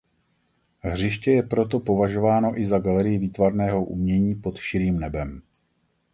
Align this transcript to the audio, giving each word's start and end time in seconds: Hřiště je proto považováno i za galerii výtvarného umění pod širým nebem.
Hřiště 0.81 1.31
je 1.31 1.43
proto 1.43 1.79
považováno 1.79 2.59
i 2.61 2.65
za 2.65 2.79
galerii 2.79 3.17
výtvarného 3.17 3.85
umění 3.85 4.35
pod 4.35 4.57
širým 4.57 4.99
nebem. 4.99 5.41